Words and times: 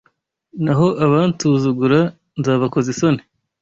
naho 0.63 0.87
abansuzugura 1.05 1.99
nzabakoza 2.39 2.87
isoni 2.93 3.21